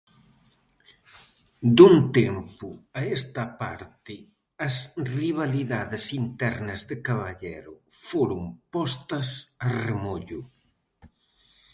[1.77, 2.69] Dun tempo
[2.99, 4.15] a esta parte,
[4.67, 4.75] as
[5.17, 7.73] rivalidades internas de Caballero
[8.07, 8.41] foron
[8.73, 9.27] postas
[9.65, 10.41] a remollo.